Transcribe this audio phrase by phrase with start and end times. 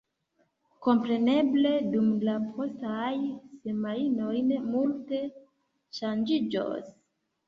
[0.83, 3.11] Kompreneble dum la postaj
[3.65, 4.31] semajnoj
[4.71, 5.21] multe
[5.99, 6.89] ŝanĝiĝos.